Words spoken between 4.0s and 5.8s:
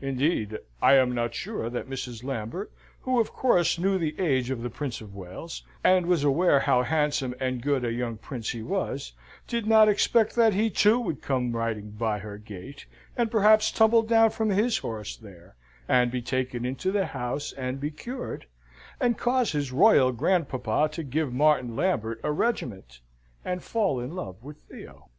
age of the Prince of Wales,